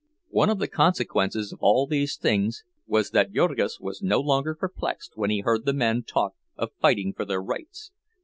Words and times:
One 0.31 0.49
of 0.49 0.57
the 0.57 0.67
consequences 0.67 1.53
of 1.53 1.59
all 1.61 1.85
these 1.85 2.17
things 2.17 2.63
was 2.87 3.11
that 3.11 3.31
Jurgis 3.33 3.79
was 3.79 4.01
no 4.01 4.19
longer 4.19 4.55
perplexed 4.55 5.11
when 5.15 5.29
he 5.29 5.41
heard 5.41 5.61
men 5.75 6.01
talk 6.01 6.33
of 6.55 6.73
fighting 6.81 7.13
for 7.13 7.23
their 7.23 7.39
rights. 7.43 7.91